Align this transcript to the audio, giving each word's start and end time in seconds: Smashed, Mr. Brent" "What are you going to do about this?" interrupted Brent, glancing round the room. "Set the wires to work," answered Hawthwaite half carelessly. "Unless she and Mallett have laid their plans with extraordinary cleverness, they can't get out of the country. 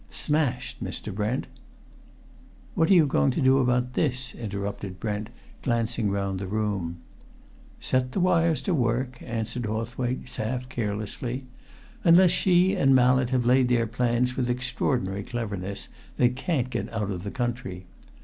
Smashed, 0.09 0.83
Mr. 0.83 1.13
Brent" 1.13 1.45
"What 2.73 2.89
are 2.89 2.93
you 2.95 3.05
going 3.05 3.29
to 3.29 3.39
do 3.41 3.59
about 3.59 3.93
this?" 3.93 4.33
interrupted 4.33 4.99
Brent, 4.99 5.29
glancing 5.61 6.09
round 6.09 6.39
the 6.39 6.47
room. 6.47 6.97
"Set 7.79 8.11
the 8.13 8.19
wires 8.19 8.63
to 8.63 8.73
work," 8.73 9.19
answered 9.21 9.67
Hawthwaite 9.67 10.33
half 10.37 10.67
carelessly. 10.69 11.45
"Unless 12.03 12.31
she 12.31 12.73
and 12.73 12.95
Mallett 12.95 13.29
have 13.29 13.45
laid 13.45 13.67
their 13.67 13.85
plans 13.85 14.35
with 14.35 14.49
extraordinary 14.49 15.21
cleverness, 15.21 15.87
they 16.17 16.29
can't 16.29 16.71
get 16.71 16.91
out 16.91 17.11
of 17.11 17.23
the 17.23 17.29
country. 17.29 17.85